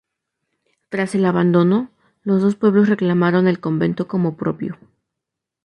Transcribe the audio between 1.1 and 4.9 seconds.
el abandono, los dos pueblos reclamaron el convento como propio.